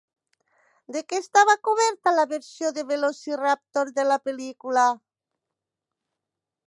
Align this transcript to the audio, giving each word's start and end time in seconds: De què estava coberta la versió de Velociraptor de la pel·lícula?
De 0.95 1.03
què 1.11 1.17
estava 1.23 1.55
coberta 1.67 2.13
la 2.19 2.25
versió 2.31 2.71
de 2.79 2.85
Velociraptor 2.93 3.93
de 4.01 4.07
la 4.13 4.19
pel·lícula? 4.31 4.89